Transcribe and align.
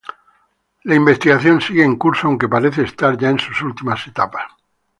La 0.85 0.95
investigación 0.95 1.61
sigue 1.61 1.83
en 1.85 1.95
curso, 1.95 2.25
aunque 2.25 2.49
parece 2.49 2.81
estar 2.81 3.15
ya 3.19 3.29
en 3.29 3.37
sus 3.37 3.61
últimas 3.61 4.07
etapas. 4.07 4.45